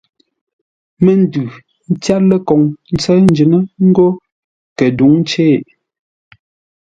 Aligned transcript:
Məndʉ 1.03 1.43
tyár 2.01 2.21
ləkoŋ 2.29 2.61
ńtsə́ʉ 2.93 3.17
njʉ́ŋə́ 3.25 3.61
ńgó 3.87 4.07
kədǔŋcei. 4.77 5.55